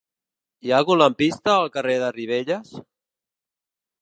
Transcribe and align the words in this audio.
Hi 0.67 0.71
ha 0.73 0.79
algun 0.83 0.99
lampista 1.01 1.53
al 1.57 1.69
carrer 1.77 1.99
de 2.05 2.09
Ribelles? 2.19 2.73